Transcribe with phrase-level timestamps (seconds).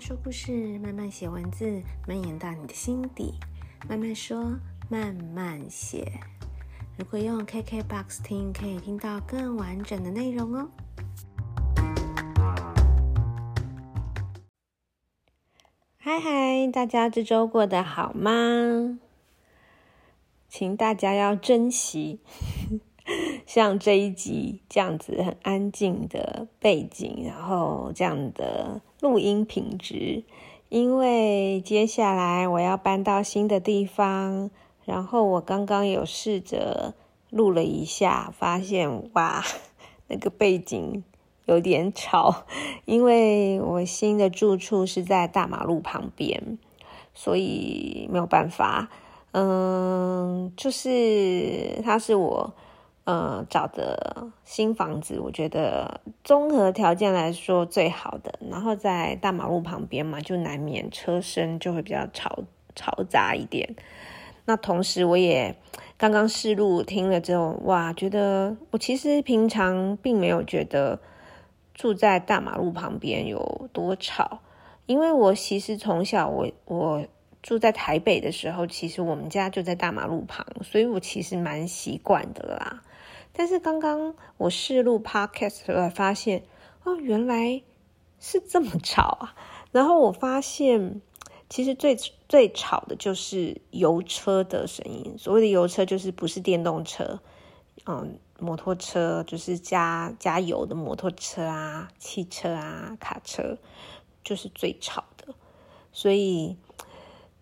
[0.00, 3.34] 说故事，慢慢写文字，蔓延到你的心底。
[3.86, 6.10] 慢慢说，慢慢写。
[6.96, 10.70] 如果用 KKBOX 听，可以听到更完整的内容哦。
[15.98, 18.98] 嗨嗨，大家这周过得好吗？
[20.48, 22.20] 请大家要珍惜。
[23.52, 30.22] 像这一集这样子很安静的背景，然后这样的录音品质，
[30.68, 34.52] 因为接下来我要搬到新的地方，
[34.84, 36.94] 然后我刚刚有试着
[37.28, 39.42] 录了一下，发现哇，
[40.06, 41.02] 那个背景
[41.46, 42.44] 有点吵，
[42.84, 46.56] 因为我新的住处是在大马路旁边，
[47.14, 48.88] 所以没有办法，
[49.32, 52.54] 嗯，就是它是我。
[53.10, 58.38] 呃，找的新房子，我觉得综合条件来说最好的。
[58.48, 62.44] 然后在大马路旁边嘛，就难免车声就会比较嘈
[62.76, 63.74] 嘈杂一点。
[64.44, 65.56] 那同时，我也
[65.98, 71.00] 刚刚试录听了之后，哇，觉得我其实平常并没有觉得
[71.74, 74.38] 住在大马路旁边有多吵，
[74.86, 77.04] 因为我其实从小我我
[77.42, 82.82] 住在台北的时候，其实我们家就在大马路旁，所以我其实蛮习惯的啦。
[83.40, 86.44] 但是刚刚我试录 podcast 才发现，
[86.84, 87.62] 哦，原来
[88.18, 89.34] 是这么吵啊！
[89.72, 91.00] 然后我发现，
[91.48, 91.96] 其实最
[92.28, 95.16] 最吵的就是油车的声音。
[95.16, 97.18] 所谓的油车，就是不是电动车，
[97.86, 103.56] 嗯，摩托车，就是加加油的摩托车啊，汽车啊，卡车，
[104.22, 105.34] 就是最吵的。
[105.94, 106.58] 所以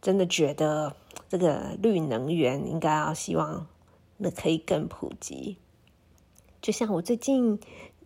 [0.01, 0.95] 真的觉得
[1.29, 3.67] 这个绿能源应该要希望
[4.17, 5.57] 那可以更普及。
[6.69, 7.59] 就像我最近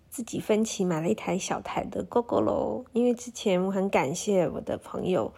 [0.08, 5.32] 自己分期买了一台小台的 Gogoro，因为之前我很感谢我的朋友，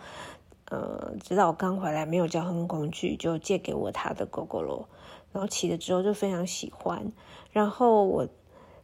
[0.66, 4.84] 呃，知道我刚回来没有交通工具，就借给我他的 Gogoro，
[5.32, 7.10] 然后骑了之后就非常喜欢，
[7.50, 8.28] 然后我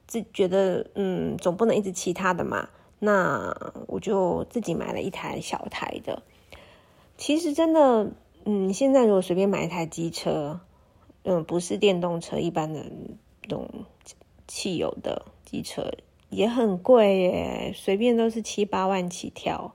[0.06, 3.54] 自觉得，嗯，总不能一直骑他的嘛，那
[3.88, 6.22] 我就自己买了一台小台的。
[7.18, 8.10] 其实真的，
[8.46, 10.60] 嗯，现在如果随便买一台机车，
[11.24, 12.86] 嗯，不是电动车，一般的
[13.42, 13.68] 那种。
[14.50, 15.88] 汽油的机车
[16.28, 19.72] 也很贵耶，随便都是七八万起跳。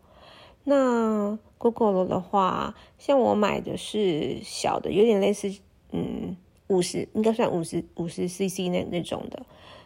[0.66, 5.50] 那 Gogoro 的话，像我买的是小的，有点类似，
[5.94, 6.36] 嗯，
[6.68, 9.46] 五十应该算五十五十 CC 那那种的，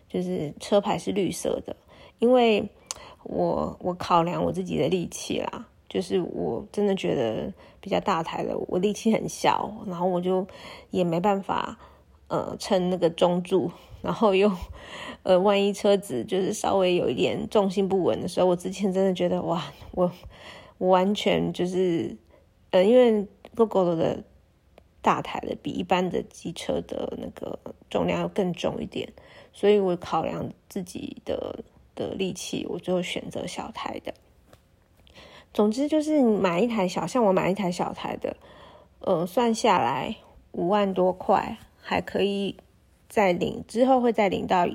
[0.09, 1.75] 就是车牌是绿色的。
[2.17, 2.67] 因为
[3.23, 10.47] 我我考量我自己的力气啦，就是我真的觉得比较大台的，我力气很小，然后我就
[10.89, 11.77] 也没办法。
[12.29, 13.71] 呃，撑那个中柱，
[14.03, 14.51] 然后又，
[15.23, 20.11] 呃，万一车子就是稍微有一点重心不稳的时候，我之前真的觉得哇，我
[20.77, 22.15] 我完全就是，
[22.69, 24.23] 呃，因为 Go Go 的
[25.01, 27.57] 大台的比一般的机车的那个
[27.89, 29.11] 重量要更重一点，
[29.51, 31.63] 所以我考量自己的
[31.95, 34.13] 的力气，我就选择小台的。
[35.51, 38.37] 总之就是买一台小，像我买一台小台的，
[38.99, 40.15] 呃，算下来
[40.51, 41.57] 五万多块。
[41.89, 42.55] 还可以
[43.07, 44.67] 再领，之后会再领到，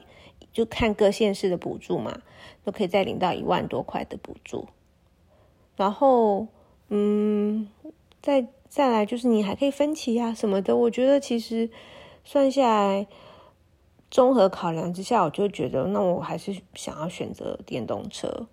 [0.52, 2.22] 就看各县市的补助嘛，
[2.64, 4.66] 都可以再领到一万多块的补助。
[5.76, 6.48] 然后，
[6.88, 7.68] 嗯，
[8.20, 10.76] 再再来就是你还可以分期啊什么的。
[10.76, 11.70] 我觉得其实
[12.24, 13.06] 算下来，
[14.10, 18.48] 综合考量之下，我就觉得那我还是想要选择电动车。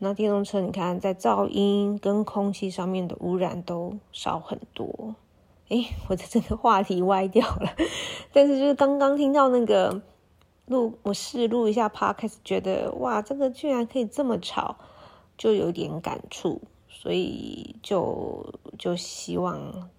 [0.00, 5.14] 那电动车，你看在噪音跟空气上面的污染都少很多。
[5.68, 7.74] 哎，我的这个话题歪掉了，
[8.32, 10.00] 但是就是刚刚听到那个
[10.66, 14.76] 录，我试录一下 Podcast，觉得哇，这个居然可以这么吵，
[15.36, 19.90] 就有点感触，所以就就希望，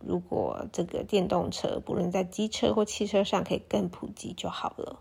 [0.00, 4.98] 如果这个电动车不论在机车或汽车上可以更普及就好了。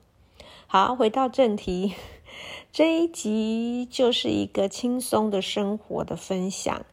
[0.67, 1.93] 好，回到正题。
[2.77, 6.85] 这一集就是一个轻松的生活的分享，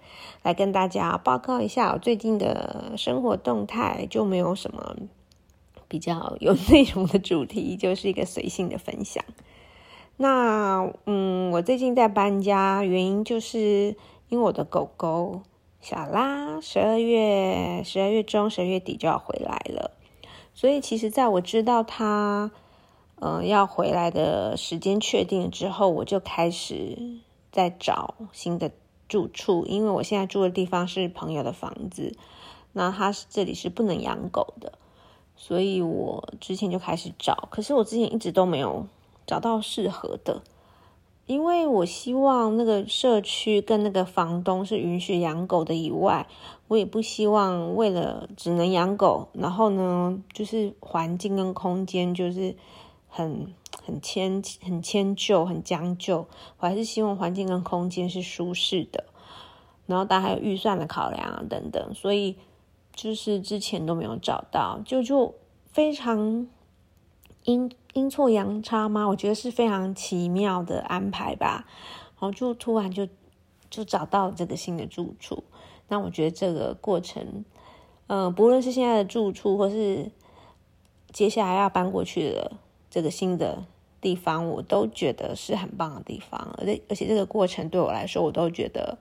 [0.42, 4.96] 来跟大家报告一下我最近的生活动态，就没有什么
[5.86, 9.22] 比较有内容的主题，就是一个随性的分享。
[10.16, 13.94] 那嗯，我最近在搬家，原因就是
[14.30, 15.42] 因为我的狗狗
[15.82, 19.90] 小拉十二月十二月中十二月底就要回来了，
[20.54, 22.52] 所以其实在我知道它。
[23.16, 26.98] 嗯、呃，要回来的时间确定之后，我就开始
[27.52, 28.70] 在找新的
[29.08, 29.64] 住处。
[29.66, 32.16] 因为我现在住的地方是朋友的房子，
[32.72, 34.72] 那他是这里是不能养狗的，
[35.36, 37.48] 所以我之前就开始找。
[37.50, 38.86] 可是我之前一直都没有
[39.26, 40.42] 找到适合的。
[41.26, 46.26] 因为我希望那个社区跟那个房东是允许养狗的以外，
[46.68, 52.54] 我也不希望为了只能养狗，然后呢，就是环境跟空间就是
[53.14, 56.26] 很很迁很迁就很将就，
[56.58, 59.04] 我还是希望环境跟空间是舒适的。
[59.86, 62.36] 然后，当然还有预算的考量啊等等，所以
[62.92, 65.32] 就是之前都没有找到，就就
[65.70, 66.48] 非常
[67.44, 69.06] 阴阴错阳差吗？
[69.06, 71.66] 我觉得是非常奇妙的安排吧。
[72.14, 73.06] 然后就突然就
[73.70, 75.44] 就找到这个新的住处。
[75.86, 77.44] 那我觉得这个过程，
[78.08, 80.10] 嗯、不论是现在的住处，或是
[81.12, 82.52] 接下来要搬过去的
[82.94, 83.64] 这个新的
[84.00, 86.54] 地方，我都觉得是很棒的地方。
[86.58, 88.96] 而且而且这个过程对我来说，我都觉得。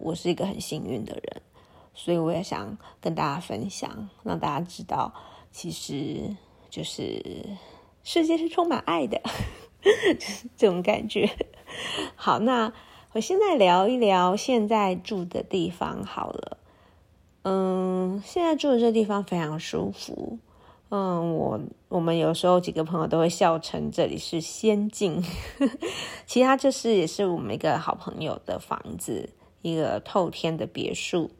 [0.00, 1.42] 我是一个很幸运的人，
[1.92, 5.12] 所以我也想跟大家分享，让大家知道，
[5.50, 6.36] 其实
[6.70, 7.20] 就是
[8.04, 9.20] 世界是充满爱的，
[9.82, 11.28] 就是这种感觉。
[12.14, 12.72] 好，那
[13.12, 16.58] 我现在聊一聊现在住的地方好了。
[17.42, 20.38] 嗯，现在住的这地方非常舒服。
[20.90, 25.22] 嗯，我我们有时候几个朋友都会笑称这里是仙境，
[26.26, 29.30] 其他就是也是我们一个好朋友的房子。
[29.60, 31.30] 一个透天的别墅，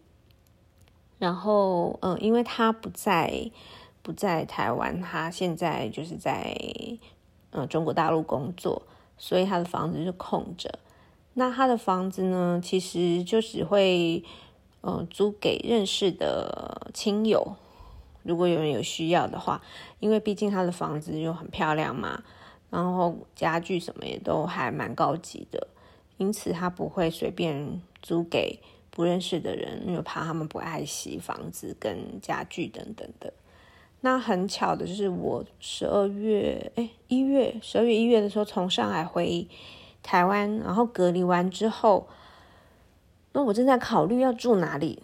[1.18, 3.48] 然后嗯，因为他不在
[4.02, 6.52] 不在台湾，他现在就是在
[7.52, 8.82] 嗯中国大陆工作，
[9.16, 10.80] 所以他的房子是空着。
[11.34, 14.24] 那他的房子呢，其实就只会
[14.82, 17.54] 嗯租给认识的亲友，
[18.22, 19.62] 如果有人有需要的话，
[20.00, 22.22] 因为毕竟他的房子又很漂亮嘛，
[22.70, 25.68] 然后家具什么也都还蛮高级的。
[26.18, 28.58] 因此，他不会随便租给
[28.90, 33.32] 不认识的人，因为怕他们不爱惜房子跟家具等等的。
[34.00, 39.46] 那很巧的就是，我十二月哎一月十二月一月的时候从上海回
[40.02, 42.08] 台湾，然后隔离完之后，
[43.32, 45.02] 那我正在考虑要住哪里。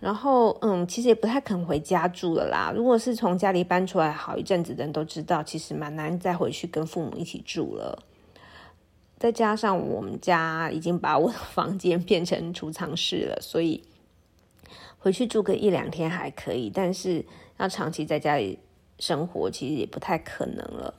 [0.00, 2.72] 然后嗯，其实也不太肯回家住了啦。
[2.74, 8.02] 如果是从家里搬出来好一阵子的人都知道，其实蛮难再回去跟父母一起住了。
[9.18, 13.84] 再加上我们家已经把我的房间变成储藏室了，所以
[14.98, 17.22] 回去住个一两天还可以，但是
[17.58, 18.58] 要长期在家里
[18.98, 20.94] 生活，其实也不太可能了。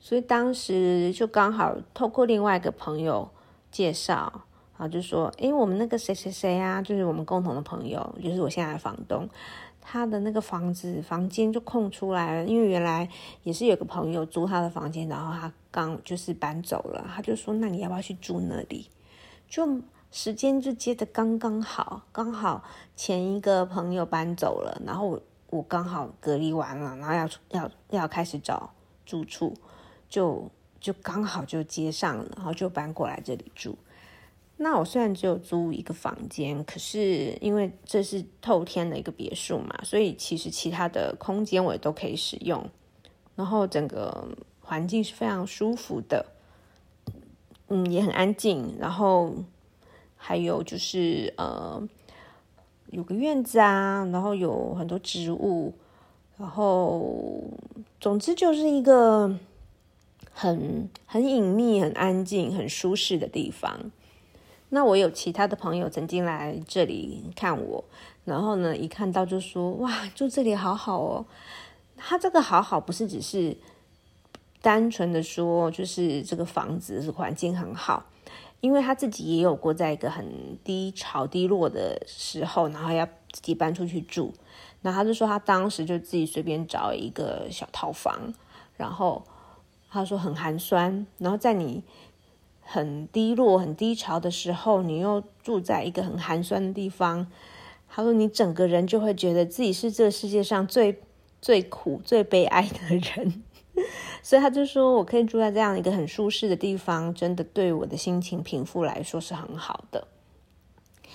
[0.00, 3.30] 所以当时就刚好透过另外一个朋友
[3.70, 4.46] 介绍，
[4.76, 9.28] 然后就说：“诶，我们那个谁谁谁啊，就是我们共同的朋友，就是我现在的房东。”
[9.86, 13.06] 他的那个房子房间就空出来了，因为原来
[13.42, 18.88] 也是有个朋友租他的房间，然后他刚就是搬走了，他就说：“那你要不要去住那里？”
[19.46, 22.64] 就时间就接的刚刚好，刚好
[22.96, 28.72] 前一个朋友搬走了，然后我我刚好隔离完了，然后要要要开始找
[29.04, 29.52] 住处，
[30.08, 30.50] 就
[30.80, 33.76] 就刚好就接上了，然后就搬过来这里住。
[34.56, 42.64] 那我虽然只有租一个房间，可是因为这是透天的一个别墅嘛，所以其实其他的空间我也都可以使用，
[43.34, 44.28] 然后整个
[44.60, 46.24] 环境是非常舒服的，
[47.66, 49.34] 嗯，也很安静，然后
[50.16, 51.82] 还有就是呃
[52.90, 55.74] 有个院子啊，然后有很多植物，
[56.36, 57.42] 然后
[58.00, 59.36] 总之就是一个
[60.32, 63.90] 很很隐秘、很安静、很舒适的地方。
[64.74, 67.84] 那我有其他的朋友曾经来这里看我，
[68.24, 71.24] 然后呢，一看到就说：“哇，住这里好好哦。”
[71.96, 73.56] 他这个好好不是只是
[74.60, 78.06] 单纯的说，就是这个房子是环境很好，
[78.60, 84.34] 因为他自己也有过在一个很低潮、低落的时候，然后要自己搬出去住。
[84.82, 88.34] 那他就说他当时就自己随便找一个小套房，
[88.76, 89.22] 然后
[89.88, 91.84] 他说很寒酸，然后在你。
[92.64, 97.26] 很低落、很低潮的时候，你又住在一个很寒酸的地方，
[97.88, 101.00] 他说你整个人就会觉得自己是这个世界上最
[101.40, 103.44] 最苦、最悲哀的人，
[104.22, 110.08] 所以他就说我可以住在这样一个很舒适的地方，真的对我的心情平复来说是很好的。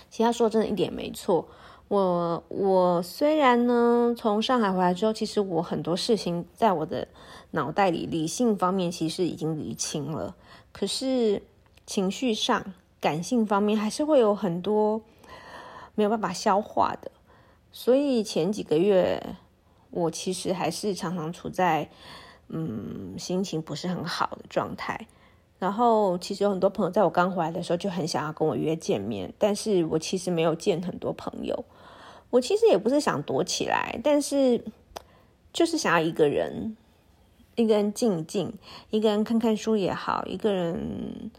[0.10, 1.48] 其实他说真的一点没错，
[1.88, 7.08] 我我虽然呢从上海回来之后，其实我很多事情在我的
[7.52, 10.36] 脑袋里理性方面其实已经理清了。
[10.72, 11.42] 可是
[11.86, 15.02] 情绪上、感性方面还是会有很多
[15.96, 17.12] 没有办法消化的，
[17.72, 19.36] 所以前几个月
[19.90, 21.90] 我其实还是常常处在
[22.48, 25.08] 嗯心情不是很好的状态。
[25.58, 31.66] 然后其实有很多朋友在我刚回来的时候就很想要跟我约见面，但是我其实没有见很多朋友。
[32.30, 34.64] 我其实也不是想躲起来，但是
[35.52, 36.78] 就是想要一个人。
[37.60, 38.54] 一个人静一静，
[38.90, 41.30] 一个人看看书也好，一个人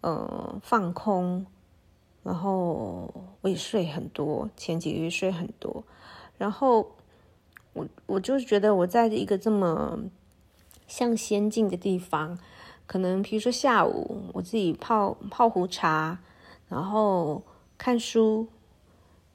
[0.00, 1.46] 呃放空，
[2.24, 5.84] 然后我也睡很多，前几个月睡很多，
[6.36, 6.96] 然后
[7.74, 10.00] 我我就是觉得我在一个这么
[10.88, 12.36] 像仙境的地方，
[12.88, 16.18] 可能比如说下午我自己泡泡壶茶，
[16.68, 17.40] 然后
[17.78, 18.48] 看书，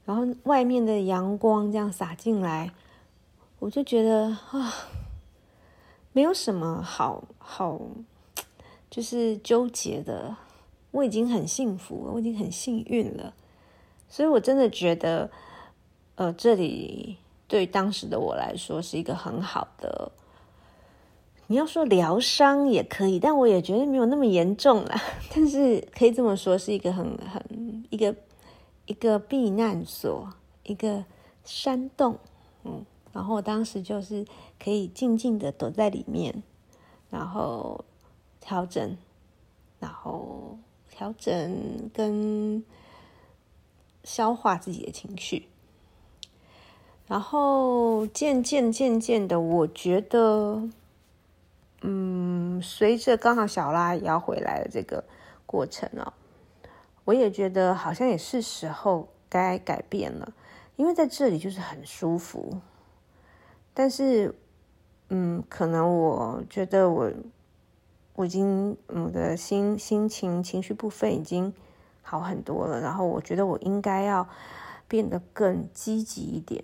[0.03, 2.73] 然后外面的阳光这样洒进来，
[3.59, 4.73] 我就觉得啊，
[6.13, 7.81] 没有什么好好。
[8.89, 10.37] 就是纠结的，
[10.91, 13.33] 我已经很幸福，我已经很幸运了，
[14.07, 15.31] 所以我真的觉得，
[16.13, 17.17] 呃，这里
[17.47, 20.11] 对当时的我来说是一个很好的，
[21.47, 25.01] 你要说疗伤也可以，但我也觉得没有那么严重啦。
[25.33, 28.15] 但是可以这么说，是一个很很一个
[28.85, 31.03] 一个避难所，一个
[31.43, 32.19] 山洞，
[32.63, 34.25] 嗯，然后我当时就是
[34.61, 36.43] 可以静静的躲在里面，
[37.09, 37.85] 然后。
[38.45, 38.97] 调整，
[39.79, 40.57] 然后
[40.89, 42.61] 调整跟
[44.03, 45.47] 消化自己的情绪，
[47.07, 50.67] 然后渐渐渐渐的，我觉得，
[51.83, 55.01] 嗯，随着刚好小拉也要回来的这个
[55.45, 56.11] 过程哦，
[57.05, 60.33] 我也觉得好像也是时候该改变了，
[60.75, 62.59] 因为在这里就是很舒服，
[63.73, 64.35] 但是，
[65.09, 67.11] 嗯，可能我觉得我。
[68.15, 71.51] 我已经，我的心心情情绪部分已经
[72.03, 72.79] 好很多了。
[72.79, 74.29] 然后我觉得我应该要
[74.87, 76.63] 变得更积极一点，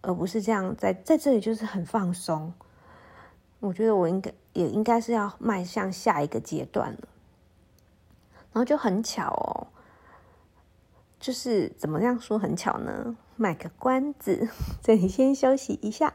[0.00, 2.52] 而不是这样在在这里就是很放松。
[3.60, 7.08] 我觉得我应该也应该是要迈向下一个阶段了。
[8.52, 9.70] 然后就很巧哦，
[11.20, 13.16] 就是怎么样说很巧呢？
[13.36, 14.48] 卖个关子，
[14.82, 16.14] 这里先休息一下。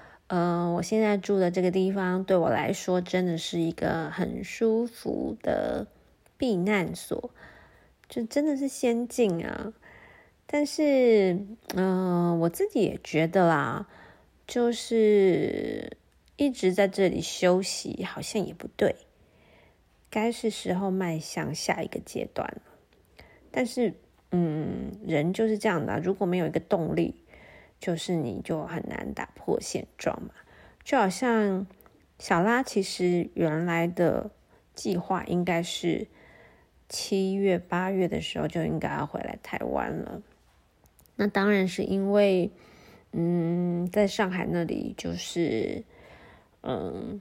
[0.31, 5.87] 呃，我现在住的这个地方对我来说真的是一个很舒服的
[6.37, 7.31] 避难所，
[8.07, 9.73] 就真的是仙境啊。
[10.45, 11.37] 但是，
[11.75, 13.89] 嗯、我自己也觉得啦，
[14.47, 15.97] 就是
[16.37, 18.95] 一直在这里休息好像也不对，
[20.09, 22.61] 该是时候迈向下一个阶段了。
[23.51, 23.95] 但是，
[24.31, 27.15] 嗯，人就是这样的，如果没有一个动力。
[27.81, 30.29] 就是你就很难打破现状嘛，
[30.83, 31.65] 就好像
[32.19, 34.29] 小拉其实原来的
[34.75, 36.07] 计划应该是
[36.87, 40.21] 七月八月的时候就应该要回来台湾了，
[41.15, 42.51] 那当然是因为
[43.13, 45.83] 嗯，在上海那里就是
[46.61, 47.19] 嗯，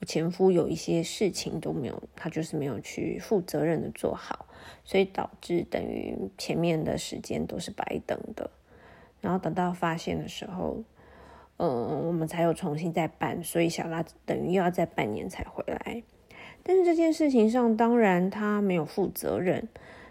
[0.00, 4.46] 我前夫有一些事情都没有，他就是没有去负责任的做好，
[4.82, 8.50] 所以导致等于前面的时间都是白等的。
[9.20, 10.82] 然后等到发现的时候，
[11.58, 16.02] 嗯，我们才有重新再办，所以小拉等于又要再半年才回来。
[16.62, 19.68] 但是这件事情上，当然他没有负责任，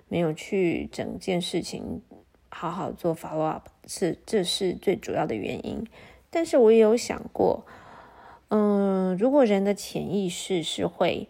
[0.07, 2.01] 没有去整件事情
[2.49, 5.85] 好好做 follow up，是这是最主要的原因。
[6.29, 7.65] 但是我也有想过，
[8.49, 11.27] 嗯，如果人的潜意识是会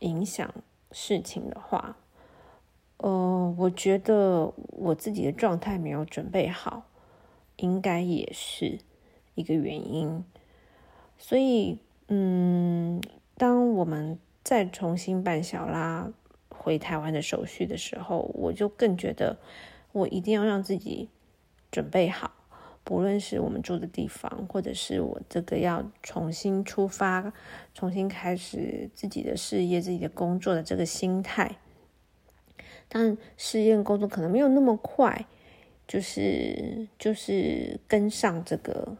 [0.00, 0.52] 影响
[0.92, 1.96] 事情的话，
[2.98, 6.84] 呃，我觉得我自己的状态没有准备好。
[7.56, 8.78] 应该也是
[9.34, 10.24] 一个原因，
[11.18, 13.00] 所以，嗯，
[13.36, 16.12] 当我们再重新办小拉
[16.48, 19.38] 回台湾的手续的时候，我就更觉得
[19.92, 21.08] 我一定要让自己
[21.70, 22.32] 准备好，
[22.82, 27.32] 不论是我们住的地方，或者是我这个要重新出发、
[27.72, 31.56] 重新开始自己的事业、自己的工作的这个心态。
[32.88, 35.26] 但试验工作可能没有那么快。
[35.86, 38.96] 就是就是跟上这个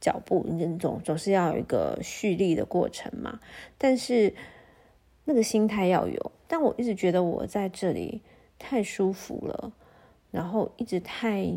[0.00, 3.40] 脚步，你总总是要有一个蓄力的过程嘛。
[3.76, 4.34] 但是
[5.24, 8.22] 那个心态要有，但我一直觉得我在这里
[8.58, 9.72] 太舒服了，
[10.30, 11.52] 然后一直太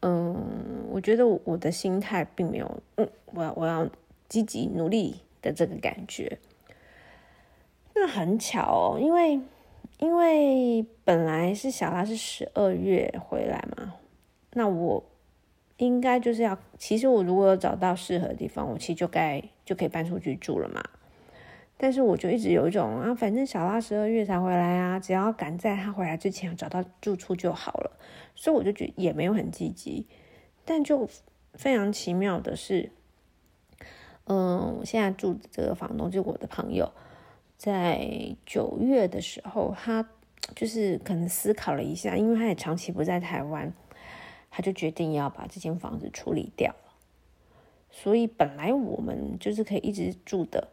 [0.00, 3.88] 嗯，我觉得我的心态并没有嗯，我要我要
[4.28, 6.38] 积极努力的这个感觉。
[7.94, 9.40] 那很巧哦，因为。
[10.02, 13.94] 因为本来是小拉是十二月回来嘛，
[14.52, 15.04] 那我
[15.76, 20.82] 应该就是要，其实我如果有找到适合的地方，我其实就该就可以搬出去住了嘛。
[21.76, 27.96] 但是我就一直有一种啊，反正小拉十二月才回来啊，只要赶在他回来之前找到住处就好了，
[28.34, 30.08] 所以我就觉得也没有很积极。
[30.64, 31.08] 但就
[31.54, 32.90] 非常奇妙的是，
[34.24, 36.90] 嗯，我现在住的这个房东就是我的朋友，
[37.62, 40.04] 在九月的时候，他
[40.56, 43.72] 就是可能思考了一下，因为他也长期不在台湾，
[44.50, 46.74] 他就决定要把这间房子处理掉。
[47.88, 50.70] 所以本来我们就是可以一直住的，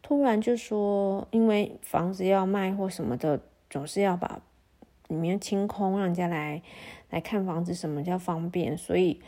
[0.00, 3.38] 突然就说，因为房子要卖或什么的，
[3.68, 4.40] 总是要把
[5.08, 6.62] 里面清空，让人家来
[7.10, 8.74] 来看房子，什么叫方便？
[8.74, 9.20] 所以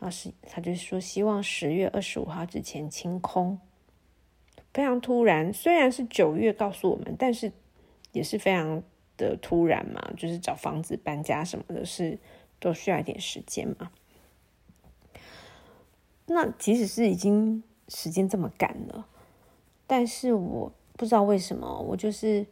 [0.00, 3.60] 他是他就说，希望十月二十五号之前清空。
[4.76, 7.50] 非常突然，虽然是九月告诉我们，但是
[8.12, 8.82] 也是非常
[9.16, 12.18] 的突然嘛，就是找房子、搬家什么的，是
[12.60, 13.90] 都需要一点时间嘛。
[16.26, 19.06] 那即使是已经时间这么赶了，
[19.86, 22.44] 但是我不知道为什么，我就是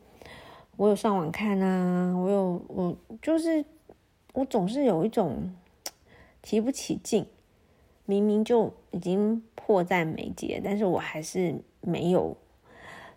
[0.79, 3.63] 我有上网看啊，我有我就是
[4.33, 5.55] 我总是有一种
[6.41, 7.27] 提不起劲，
[8.07, 12.37] 明明就已经迫在眉睫，但是我还是没有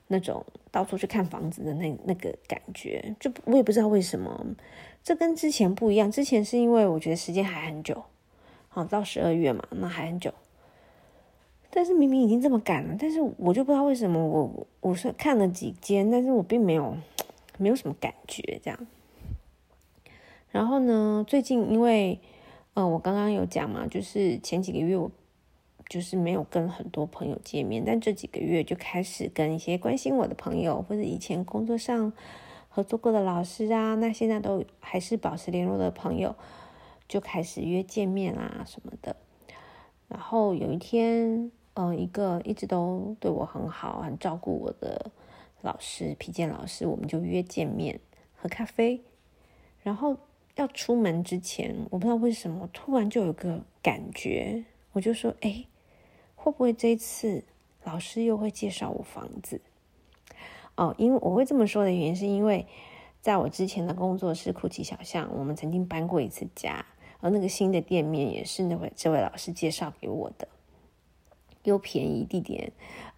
[0.07, 4.45] 那种到处去看房子的那那个感觉，就我也不知道为什么，
[5.03, 8.03] 这跟之前不一样，之前是因为我觉得时间还很久，
[8.69, 10.33] 好到十二月嘛，那还很久。
[11.69, 16.95] 但是明明已经这么赶了，但是我就不知道为什么我我是看了几间，但是我并没有
[17.57, 18.87] 没有什么感觉这样。
[20.49, 22.19] 然后呢，最近因为
[22.73, 25.11] 呃我刚刚有讲嘛，就是前几个月我
[25.89, 32.13] 就是没有跟很多朋友见面，但这几个月就开始跟一些关心我的朋友或者以前工作上
[32.69, 36.35] 合作过的老师啊，那现在都还是保持联络的朋友，
[37.07, 39.15] 就开始约见面啊什么的。
[40.07, 41.51] 然后有一天。
[41.79, 45.11] 嗯，一个一直都对我很好、很照顾我的
[45.61, 47.99] 老师，皮健老师，我们就约见面
[48.35, 48.99] 喝咖啡。
[49.83, 50.17] 然后
[50.55, 55.65] 要出门之前，我不知道为什么，突然就有个感觉，我就说：“哎，
[56.37, 57.43] 会不会这次
[57.83, 59.59] 老师又会介绍我房子？”
[60.77, 62.65] 哦，因为我会这么说的原因，是因为
[63.19, 66.85] 在我之前的工作室酷奇小巷，我们曾经搬过一次家，
[67.19, 70.47] 而那个新的店面也是那位这位老师介绍给我的。
[71.63, 72.71] 又便宜，地点、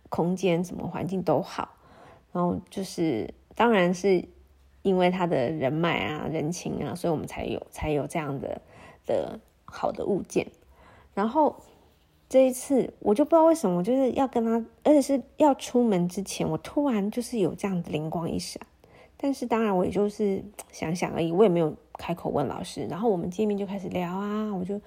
[0.09, 1.75] 空间什么环境都好，
[2.31, 4.25] 然后就是，当然是
[4.81, 8.61] 因为他的人脉啊、人情啊，所以我们才有才有这样的
[9.05, 10.47] 的好的物件。
[11.13, 11.61] 然后
[12.29, 18.61] 这一次，我就不知道为什么，就是要跟他，而且是要出门之前，我突然就是有这样的灵光一闪。
[19.17, 22.85] 但是当然，我也就是 想想而已，我也没有开口问老师。
[22.89, 24.79] 然后我们见面就开始聊啊，我就。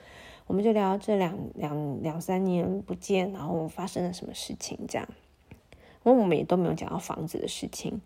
[0.48, 5.08] 我们就聊这两两两三年不见，然后发生了什么事情这样。
[6.04, 8.02] 因为我们也都没有讲到房子的事情，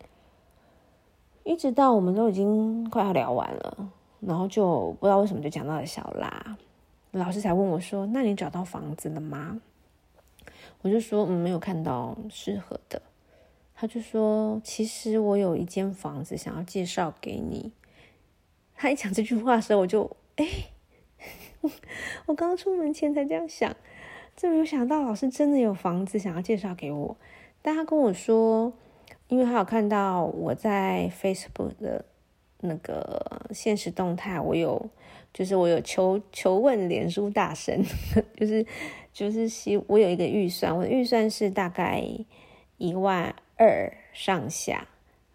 [1.42, 6.56] 一直到我们都已经快要聊完了，然后就不知道为什么就讲到了小拉，
[7.16, 9.60] 老师才问我说：“那你找到房子了吗？”
[10.82, 13.02] 我就说：“嗯，没有看到适合的。”
[13.74, 17.72] 他就说：“其实我有一间房子想要介绍给你。”
[18.74, 20.46] 他一讲这句话的时候，我就哎。
[22.26, 23.74] 我刚出门前才这样想，
[24.36, 27.16] 真没有想到老师真的有房子想要介绍给我。
[27.60, 28.72] 但他跟我说，
[29.26, 32.04] 因为他有看到我在 Facebook 的
[32.60, 34.88] 那个现实动态，我有
[35.32, 37.82] 就是我有求求问脸书大神，
[38.36, 38.64] 就是
[39.12, 42.02] 就是希我有一个预算，我的预算是大概
[42.78, 44.86] 一万二上下，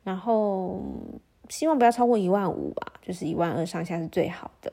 [0.04, 0.82] 然后
[1.50, 4.72] 希望不要超过一万五吧，就是一万二上下是最好的。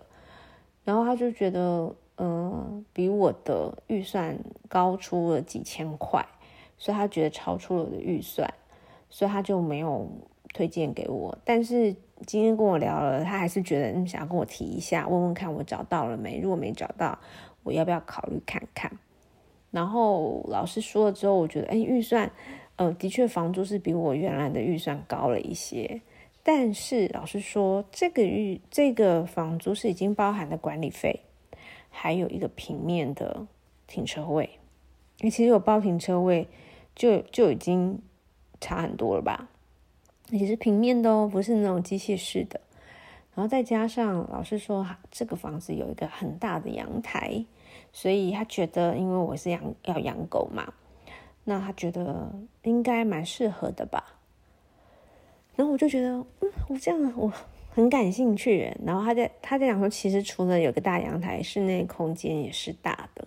[0.84, 6.24] 然后他就觉得，嗯、呃，比我的预算高出了几千块，
[6.78, 8.50] 所以他觉得超出了我的预算，
[9.10, 10.08] 所以他就没有
[10.54, 11.36] 推荐给我。
[11.44, 11.94] 但是
[12.26, 16.38] 今天跟我聊了，他还是觉得，嗯，想要跟我提一下，问问看我找到了没？
[16.38, 17.18] 如果没找到，
[17.62, 18.90] 我要不要考虑看看？
[19.70, 22.30] 然后老师说了之后，我觉得，哎，预算，
[22.76, 26.00] 呃，的确房租是比我原来的预算高了一些。
[26.42, 31.20] 但是老师说，这个预这个房租是已经包含了管理费，
[31.90, 33.46] 还有一个平面的
[33.86, 34.48] 停车位。
[35.18, 36.48] 因为其实有包停车位，
[36.94, 38.00] 就就已经
[38.60, 39.48] 差很多了吧？
[40.32, 42.60] 而且是平面的哦，不是那种机械式的。
[43.34, 47.44] 然后再加上老师说，这个房子有一个很大的阳台，
[47.92, 50.72] 所以他觉得，因为我是养要养狗嘛，
[51.44, 52.32] 那他觉得
[52.64, 54.18] 应该蛮适合的吧。
[55.54, 56.08] 然后我就觉得，
[56.40, 57.32] 嗯，我这样我
[57.70, 58.76] 很感兴趣。
[58.84, 63.26] 然后他在他在讲说，其实除了有个大阳台，室内空间也是大的。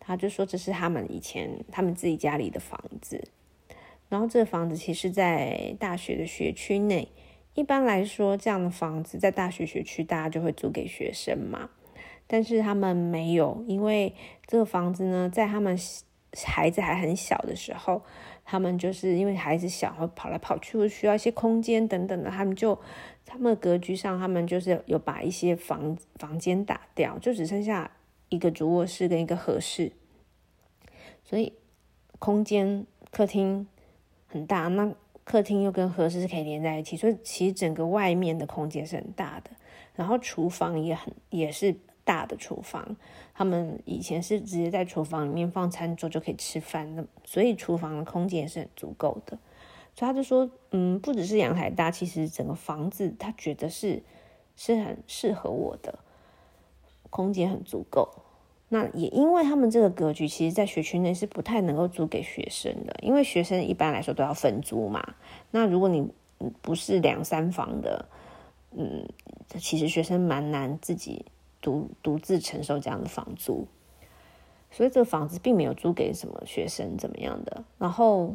[0.00, 3.28] 他就说这是他们以前他们自己家里的房子，
[4.08, 7.08] 然后这个房子其实，在大学的学区内。
[7.54, 11.70] 一般来说，这样的房子在大学学区，大家就会租给学生嘛。
[12.26, 14.14] 但是他们没有，因为
[14.46, 15.74] 这个房子呢，在他们
[16.44, 18.02] 孩子还很小的时候，
[18.44, 22.78] 他们就是因为孩子小，会跑来跑去，会需要一些空间等等的，他们就
[23.24, 27.90] 他们的格局上，他们就是有把一些房房间打掉，就只剩下
[28.28, 29.92] 一个主卧室跟一个和室，
[31.24, 31.54] 所以
[32.18, 33.66] 空间客厅
[34.26, 34.68] 很大。
[34.68, 34.92] 那
[35.24, 39.50] 客厅又跟和室是可以连在一起，所以其实整个外面的空间是很大的。
[39.94, 42.96] 然后厨房也很也是大的厨房，
[43.34, 49.38] 他们以前是直接在厨房里面放餐桌就可以吃饭的，所以厨房的空间也是很足够的。
[49.94, 54.02] 所以他就说，嗯，不只是阳台大，其实整个房子他觉得是
[54.54, 55.98] 是很适合我的，
[57.08, 58.08] 空间很足够。
[58.68, 65.14] 那也因为他们这个格局，其实，在学区内是不太能够租给学生的，因为学生一般来说都要分租嘛。
[65.52, 66.10] 那如果你
[66.62, 68.06] 不是两三房的，
[68.72, 69.08] 嗯，
[69.58, 71.24] 其实学生蛮难自己
[71.60, 73.68] 独独自承受这样的房租，
[74.72, 77.62] 所以这个房子并没有租给什么学生怎么样的。
[77.78, 78.34] 然后，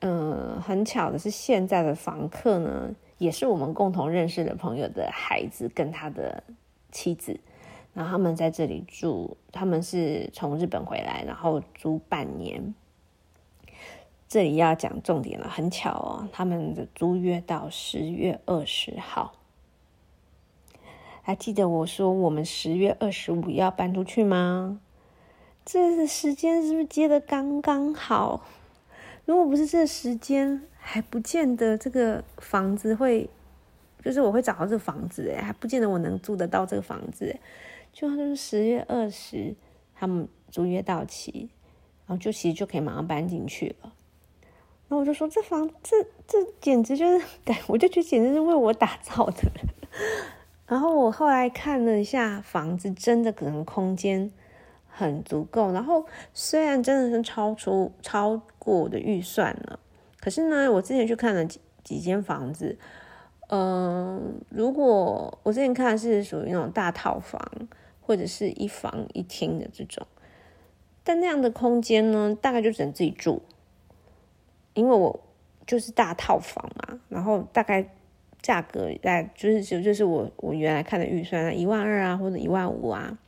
[0.00, 6.42] 嗯，很巧的是，现在的房客呢，也是我们共同认识的朋友的孩子跟他的
[6.90, 7.38] 妻子。
[7.96, 12.74] 然后他们在这里住，他们是从日本回来，然后租半年。
[14.28, 19.32] 这里要讲重点了，很巧哦，他们的租约到十月二十号。
[21.22, 24.78] 还记得我说我们十月二十五要搬出去吗？
[25.64, 28.44] 这个时间是不是接得刚刚好？
[29.24, 33.30] 如果不是这个时间，还不见得这个房子会，
[34.04, 37.34] 就是我会找到这个房子哎，还不见得我能租得到这个房子
[37.96, 39.54] 就就是十月二十，
[39.94, 41.48] 他们租约到期，
[42.06, 43.94] 然后就其实就可以马上搬进去了。
[44.86, 45.96] 然后我就说，这房这
[46.28, 47.24] 这简直就是，
[47.66, 49.50] 我就觉得简直是为我打造的。
[50.68, 54.30] 然后我后来看了一下房子，真的可能空间
[54.86, 55.72] 很足够。
[55.72, 56.04] 然后
[56.34, 59.80] 虽然真的是超出超过我的预算了，
[60.20, 62.76] 可是呢，我之前去看了几几间房子，
[63.48, 67.40] 嗯、如果我之前看的是属于那种大套房。
[68.06, 70.06] 或者是一房一厅的这种，
[71.02, 73.42] 但那样的空间呢，大概就只能自己住，
[74.74, 75.18] 因为我
[75.66, 77.84] 就是大套房嘛，然后大概
[78.40, 83.18] 价格在就是就就是我我原来看的预算一万二啊，或者一万五啊，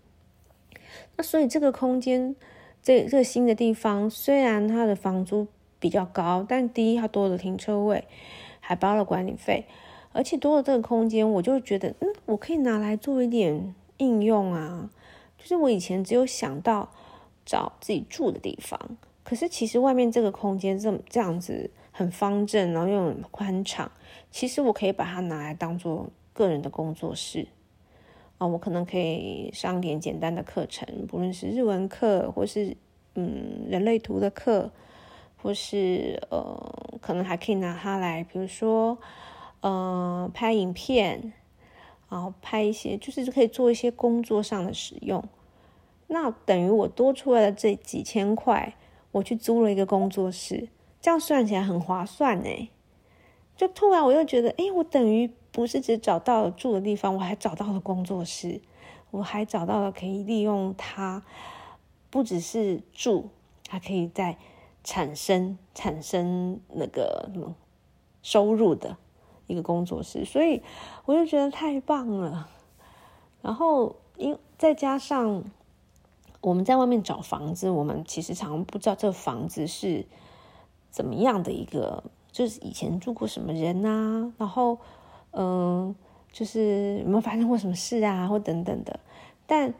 [1.16, 2.36] 那所以这个空间
[2.80, 5.48] 这这个新的地方，虽然它的房租
[5.80, 8.04] 比较高，但第一它多了停车位，
[8.60, 9.66] 还包了管理费，
[10.12, 13.74] 而且多了这个空间，我就觉得嗯，我可以拿来做一点。
[13.98, 14.90] 应用啊，
[15.36, 16.90] 就是我以前只有想到
[17.44, 18.78] 找自己住的地方，
[19.22, 23.90] 可是其实外面这个空间这么这样子很方正，然后又很宽敞，
[24.30, 27.48] 其实我可以把它拿来当做个人的工作室
[28.38, 32.76] 啊，我可能可以上点简单的课程，不论是日文课，或是
[33.14, 34.70] 嗯人类图的课，
[35.42, 38.96] 或是呃可能还可以拿它来，比如说
[39.60, 41.32] 呃拍影片。
[42.08, 45.22] 然后拍一些，就是可以做一些工作上的使用。
[46.06, 48.74] 那等于我多出来的这几千块，
[49.12, 50.68] 我去租了一个工作室，
[51.00, 52.70] 这样算起来很划算呢。
[53.56, 58.60] 就突然我又觉得，哎，我等于不是只找到了住的地方，我还找到了工作室，
[59.10, 61.22] 我还找到了可以利用它，
[62.08, 63.28] 不只是住，
[63.68, 64.38] 还可以再
[64.84, 67.54] 产生产生那个什么
[68.22, 68.96] 收入的。
[69.48, 70.62] 一个工作室，所以
[71.04, 72.48] 我就觉得太棒了。
[73.42, 75.42] 然后，因再加上
[76.40, 80.06] 我们在外面找房子，我们其实常不知道这房子是
[80.90, 84.78] 怎么样的一个，就是以前住过什么人啊，然后
[85.32, 85.94] 嗯，
[86.30, 89.00] 就是有没有发生过什么事啊，或等等的。
[89.46, 89.72] 但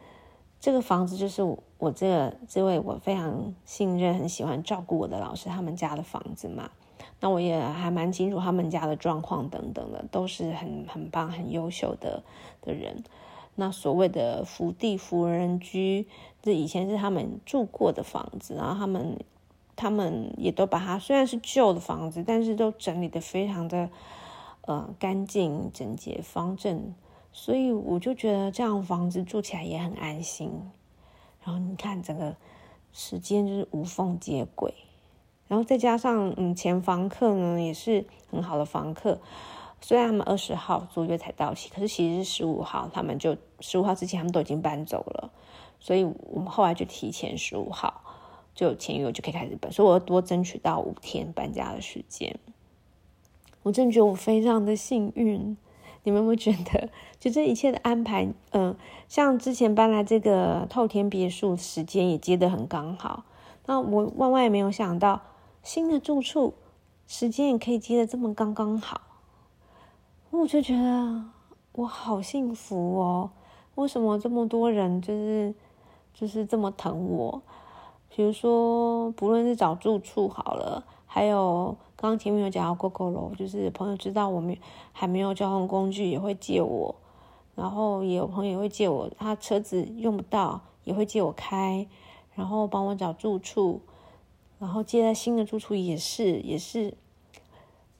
[0.59, 1.41] 这个房子就是
[1.77, 6.69] 我，这个这位我非常信任、很喜欢照顾我的老师他们家的房子嘛。
[7.21, 12.23] 那我也还蛮清楚他们家的状况等等的，都是很很棒、很优秀的
[12.61, 13.03] 的人。
[13.55, 16.07] 那所谓的福地福人居，
[16.41, 19.19] 这以前是他们住过的房子，然后他们
[19.75, 23.89] 他们也都把它虽然是旧的房子，但是都整理得非常的
[24.61, 26.95] 呃干净、整洁、方正，
[27.33, 30.49] 所以我就觉得这样房子住起来也很安心。
[31.43, 32.37] 然后你看整个
[32.93, 34.73] 时间就是无缝接轨。
[35.49, 39.19] 然后再加上，嗯，前房客呢也是很好的房客，
[39.81, 45.29] 虽然他们二十号租约才到期，可是其实是十五号，他们就十五号之前他们都已经搬走了，
[45.81, 48.01] 所以我们后来就提前十五号
[48.55, 52.39] 就签约就可以开始搬，所以我要多争取到五天搬家的时间。
[53.63, 55.57] 我真的觉得我非常的幸运。
[56.03, 58.73] 你们有没有觉得，就这一切的安排，嗯、
[59.09, 63.25] 像之前搬来这个透天别墅，时间也接得很刚好。
[63.65, 65.21] 那我万万也没有想到，
[65.71, 66.55] 新的住处
[67.05, 69.01] 时间也可以接得这么刚刚好。
[70.31, 71.25] 我就觉得
[71.73, 73.29] 我好幸福哦！
[73.75, 75.53] 为什么这么多人就是
[76.11, 77.43] 就是这么疼我？
[78.09, 81.77] 比如说，不论是找住处好了，还有。
[81.95, 84.57] 刚刚前面有讲到 GoGo 咯就是朋友知道我们
[84.91, 86.95] 还没有交通工具，也会借我，
[87.53, 91.85] 然后也有朋友会借我，他车子用不到，也会借我开，
[92.33, 93.81] 然后帮我找住处，
[94.59, 96.93] 然后接在新的住处也是也是，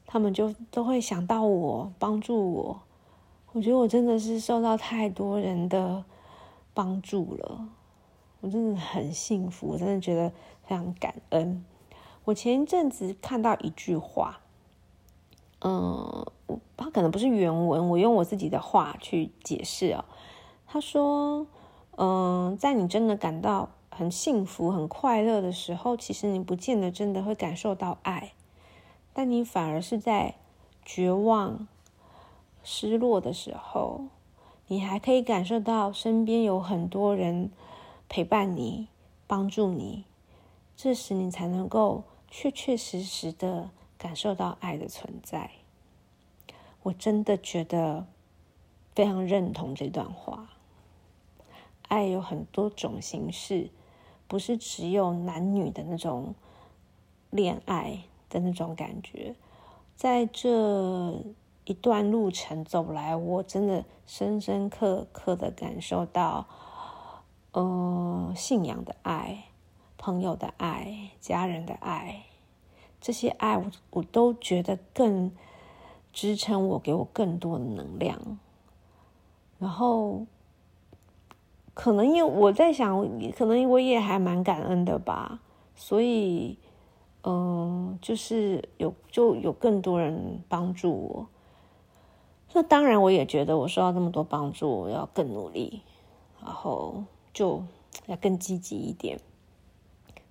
[0.06, 2.82] 他们就都会想到我，帮助我。
[3.54, 6.04] 我觉得我真的是受到太多人的
[6.74, 7.68] 帮助了，
[8.42, 10.30] 我真的很幸福，我真的觉得
[10.66, 11.66] 非常感恩。
[12.26, 14.42] 我前一阵子看到一句话，
[15.62, 16.26] 嗯，
[16.78, 20.06] 他可能不是原文，我用我自己的话去解释哦。
[20.68, 21.48] 他说，
[21.98, 23.70] 嗯，在你真的感到
[24.00, 28.32] 很幸福、很快乐的时候，其实你不见得真的会感受到爱，
[29.12, 30.36] 但你反而是在
[30.86, 31.68] 绝望、
[32.64, 34.06] 失落的时候，
[34.68, 37.52] 你还可以感受到身边有很多人
[38.08, 38.88] 陪伴你、
[39.28, 40.06] 帮助你，
[40.78, 42.04] 这时你才能够。
[42.32, 45.50] 确确实实的感受到爱的存在，
[46.84, 48.06] 我真的觉得
[48.94, 50.52] 非常认同这段话。
[51.88, 53.72] 爱有很多种形式，
[54.30, 56.34] 不是只有男女的那种
[57.30, 59.36] 恋爱的那种感觉。
[59.98, 61.22] 在这
[61.66, 66.48] 一段路程走来，我真的深深刻刻的感受到，
[67.52, 69.44] 呃，信仰的爱。
[70.02, 72.24] 朋友的爱，家人的爱，
[73.02, 75.30] 这些爱我我都觉得更
[76.14, 78.40] 支撑我，给我更多的能量。
[79.58, 80.26] 然后，
[81.80, 85.40] 可能因为我在想，可能我也还蛮感恩的吧。
[85.78, 86.58] 所以，
[87.24, 91.28] 嗯，就是有就有更多人帮助我。
[92.52, 95.82] 那当然，我也觉得我受到这么多帮助，我要更努力，
[96.44, 97.64] 然后就
[98.08, 99.18] 要更积极一点。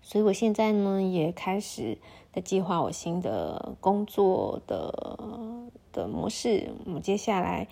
[0.03, 1.97] 所以，我现在呢也开始
[2.31, 6.73] 在计划我新的工作的的模式。
[6.95, 7.69] 我接下来，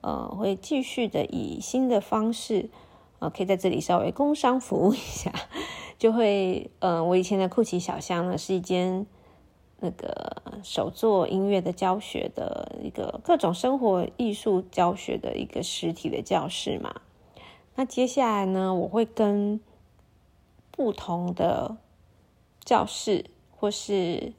[0.00, 2.70] 呃，会继续的以新的方式，
[3.20, 5.32] 呃，可以在这里稍微工商服务一下，
[5.98, 9.06] 就会，呃，我以前的酷奇小象呢是一间
[9.80, 17.00] 那个手作音乐的教学的一个各种生活艺术教学的一个实体的教室嘛。
[17.74, 19.60] 那接下来呢，我会跟
[20.70, 21.76] 不同的
[22.64, 23.26] 教室
[23.56, 24.32] 或是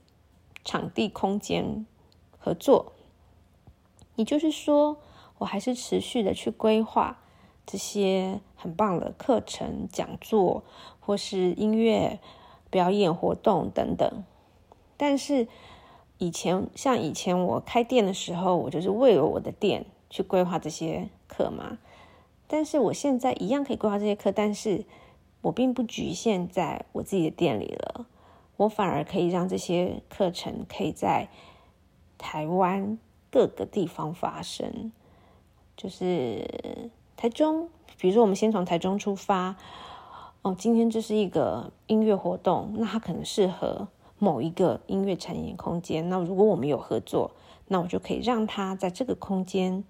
[0.64, 1.86] 场地空间
[2.38, 2.94] 合作，
[4.16, 4.98] 也就是说，
[5.40, 7.20] 我还是持续的去规划
[7.70, 10.64] 这些很棒的课程、讲座
[11.00, 12.20] 或是音乐
[12.72, 14.24] 表演活动等等。
[14.98, 15.48] 但是
[16.18, 21.78] 以前像以前我开店的时候，我就是为了我的店去规划这些课嘛。
[22.48, 24.86] 但是我现在一样可以规划这些课，但是。
[25.42, 28.06] 我并不局限在我自己的店里了，
[28.58, 31.30] 我反而可以让这些课程可以在
[32.18, 33.00] 台湾
[33.32, 34.92] 各个地方发生。
[35.78, 39.58] 就是台中，比如说我们先从台中出发，
[40.42, 46.08] 哦，今天这是一个音乐活动，那它可能适合某一个音乐产业空间。
[46.08, 47.32] 那如果我们有合作，
[47.68, 49.84] 那我就可以让它在这个空间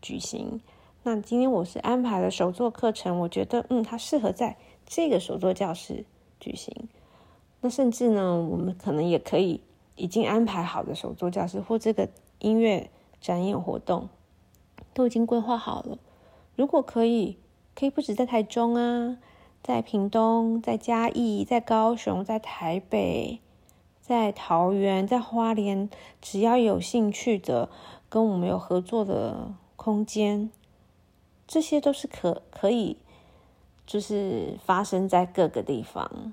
[0.00, 0.62] 举行。
[1.02, 4.56] 那今天我是安排了手作课程，我觉得嗯，它适合在
[4.86, 6.06] 这个手作教室
[6.40, 6.88] 举行。
[7.60, 9.60] 那甚至呢，我们可能也可以
[9.96, 12.08] 已经安排好的手作教室或这个
[12.38, 12.88] 音乐
[13.20, 14.08] 展演活动
[14.94, 15.98] 都已经规划好了。
[16.58, 17.38] 如果可以，
[17.76, 19.16] 可以不止在台中啊，
[19.62, 23.38] 在屏东、在嘉义、在高雄、在台北、
[24.00, 25.88] 在桃园、在花莲，
[26.20, 27.68] 只要有兴趣的
[28.08, 30.50] 跟我们有合作的空间。
[31.46, 32.96] 这些都是可可以，
[33.86, 36.32] 就是发生在各个地方，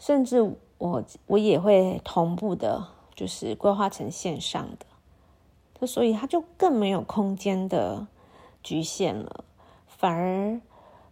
[0.00, 4.68] 甚至我我也会同步的，就是规划成线上
[5.78, 8.08] 的，所以它就更没有空间的
[8.62, 9.44] 局限了，
[9.86, 10.60] 反而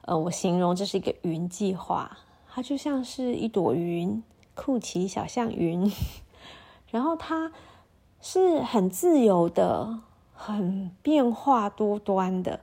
[0.03, 4.23] 呃，我形容这是一个云计划，它就像是一朵云，
[4.55, 5.91] 酷奇小象云，
[6.91, 7.53] 然后它
[8.21, 10.01] 是很自由的。
[10.41, 12.61] 很变化多端的，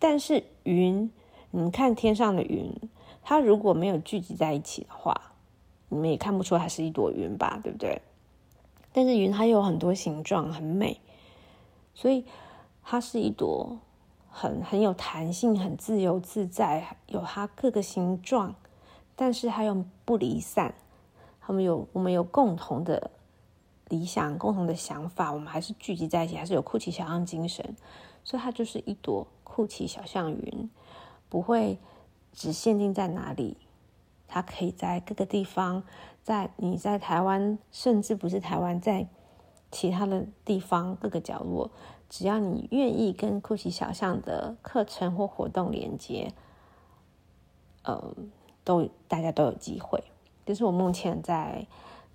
[0.00, 1.08] 但是云，
[1.52, 2.74] 你看天上的云，
[3.22, 5.30] 它如果没有聚集在一起的话，
[5.88, 8.02] 你们也看不出它是一朵云吧，对不对？
[8.92, 11.00] 但是云它有很多形状，很美，
[11.94, 12.24] 所以
[12.82, 13.78] 它是一朵
[14.32, 18.54] 很很有弹性、很自由自在，有它各个形状，
[19.14, 20.74] 但是它又不离散。
[21.40, 23.10] 他们有我们有共同的
[23.88, 27.76] 理想、共同的想法，我们还是聚集在一起，还是有酷奇小象精神，
[28.24, 30.70] 所以它就是一朵酷奇小象云，
[31.28, 31.78] 不会
[32.32, 33.56] 只限定在哪里，
[34.26, 35.84] 它可以在各个地方。
[36.22, 39.08] 在你在台湾，甚至不是台湾，在
[39.72, 41.68] 其他的地方各个角落，
[42.12, 46.34] 只要你愿意跟酷奇小象的课程或活动连接，
[47.84, 48.04] 呃，
[48.62, 50.04] 都大家都有机会。
[50.44, 51.66] 这是我目前在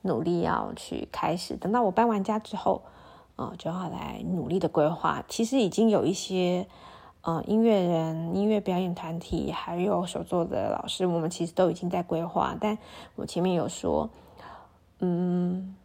[0.03, 1.57] 努力要去开始。
[1.57, 2.83] 等到我搬完家之后，
[3.37, 5.25] 呃，就要来努力的规划。
[5.27, 6.67] 其实已经有一些。
[7.21, 12.55] 嗯，音乐人、音乐表演团体，还有手作的老师，我们其实都已经在规划。
[12.57, 12.77] 但
[13.15, 14.09] 我前面有说，
[14.99, 15.75] 嗯，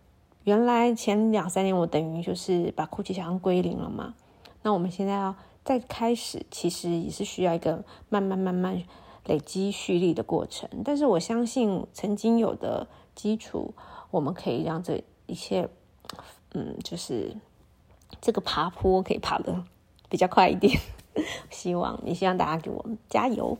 [0.44, 4.14] 原来前两三年我等于就是把酷奇小象归零了嘛。
[4.62, 8.82] 那我们现在要再开始，其实也是需要一个慢慢慢慢
[9.26, 10.68] 累积蓄力的过程。
[10.84, 13.74] 但是我相信曾经有的基础，
[14.10, 15.68] 我们可以让这一切，
[16.54, 17.36] 嗯，就是
[18.20, 19.64] 这个爬坡可以爬得
[20.08, 20.78] 比较快一点。
[21.50, 23.58] 希望也希望大家给我们加油。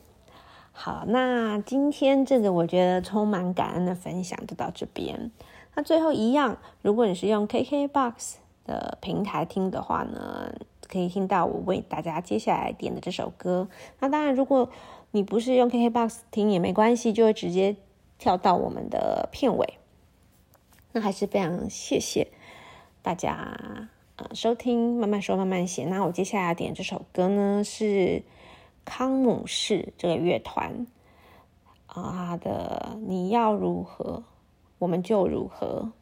[0.73, 5.31] 好，那今天这个我觉得充满感恩的分享就到这边。
[5.75, 10.53] 那最后一样，如果你是用 KKBOX 的平台听的话呢，
[10.89, 13.69] 可以听到我为大家接下来点的这首歌。
[14.01, 14.69] 那当然，如果
[15.13, 17.77] 你不是用 KKBOX 听也没关系，就会直接
[18.19, 19.79] 跳到我们的片尾。
[20.93, 22.29] 那还是非常谢谢
[23.01, 23.89] 大家。
[24.35, 25.85] 收听慢慢说慢慢写。
[25.87, 28.23] 那我接下来点这首歌呢，是
[28.85, 30.87] 康姆士这个乐团
[31.87, 32.97] 啊的。
[33.01, 34.23] 你要如何，
[34.83, 35.93] 我们就如何。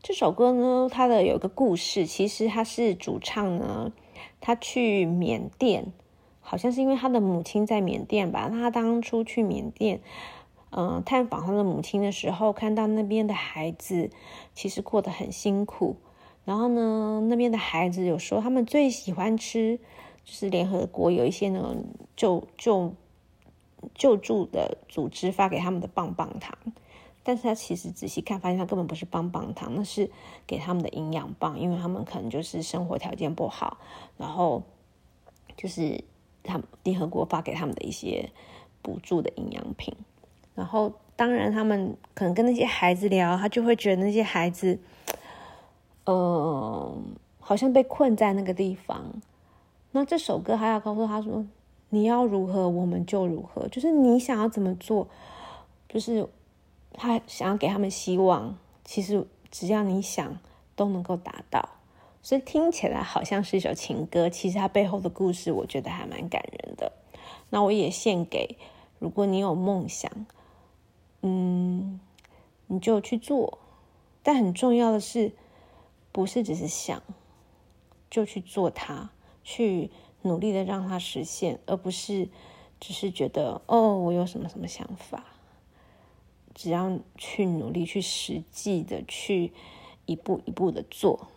[0.00, 3.90] 这首歌呢，它的有一个故事，其实他是主唱呢，
[4.40, 5.92] 他去缅甸，
[6.40, 8.48] 好像是因为他的母亲在缅甸吧。
[8.48, 10.00] 他当初去缅甸，
[10.70, 14.10] 嗯、探访他的母亲的时候，看到那边的孩子
[14.54, 15.96] 其实过得很辛苦。
[16.44, 19.78] 然后呢，那边的孩子有说，他们最喜欢吃，
[20.24, 21.84] 就是联合国有一些那种
[22.16, 22.94] 救救
[23.96, 26.56] 救助的组织发给他们的棒棒糖，
[27.22, 30.10] 但是他其实仔细看，发现他根本不是棒棒糖，那是
[30.46, 33.78] 给他们的营养棒，因为他们可能就是生活条件不好，
[34.18, 34.62] 然后
[35.56, 36.02] 就是
[36.42, 38.30] 他们联合国发给他们的一些
[38.82, 39.94] 补助的营养品。
[40.54, 44.78] 然后当然，他们可能跟那些孩子聊，他就会觉得那些孩子。
[46.04, 46.98] 呃，
[47.38, 49.04] 好像被困在那个地方。
[49.92, 51.46] 那这首歌还要告诉他说
[51.90, 55.06] ：“你要如何，我们就如何。”就是你想要怎么做，
[55.88, 56.28] 就是
[56.94, 58.56] 他想要给他们希望。
[58.84, 60.38] 其实只要你想，
[60.74, 61.68] 都能够达到。
[62.22, 66.92] 所以听起来好像是一首情歌，其实它背后的故事，我觉得还蛮感人的。
[67.50, 68.56] 那我也献给，
[68.98, 70.10] 如果你有梦想，
[71.22, 72.00] 嗯，
[72.66, 73.58] 你就去做。
[74.22, 75.32] 但很重要的是。
[76.14, 77.02] 不是只是想，
[78.10, 79.08] 就去做它，
[79.42, 82.28] 去努力的让它实现，而不是
[82.78, 85.24] 只是觉得哦，我有什么什么想法。
[86.54, 89.52] 只要去努力，去实际的去
[90.06, 91.28] 一步一步的做，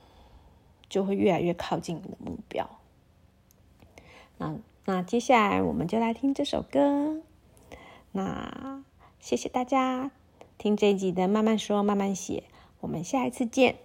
[0.89, 2.69] 就会越来越靠近你的目标。
[4.37, 7.21] 那那接下来我们就来听这首歌。
[8.11, 8.83] 那
[9.19, 10.11] 谢谢大家
[10.57, 12.43] 听这一集的慢慢说慢慢写，
[12.81, 13.84] 我们下一次见。